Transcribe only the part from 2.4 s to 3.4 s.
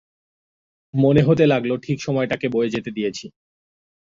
বয়ে যেতে দিয়েছি।